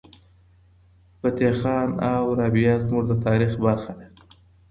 [1.19, 4.05] فتح خان او رابعه زموږ د تاریخ برخه ده.